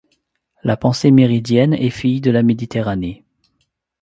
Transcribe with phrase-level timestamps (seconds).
[0.63, 3.23] La pensée méridienne est fille de la Méditerranée.